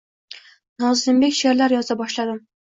Nozimdek 0.85 1.37
she’rlar 1.43 1.79
yoza 1.79 2.01
boshladim. 2.05 2.45